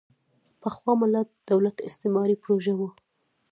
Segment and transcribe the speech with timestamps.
[0.61, 2.89] پخوا ملي دولت استعماري پروژه وه.